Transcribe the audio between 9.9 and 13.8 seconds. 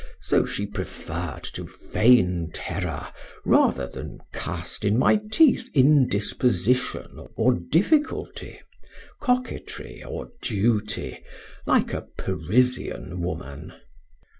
or duty, like a Parisian woman.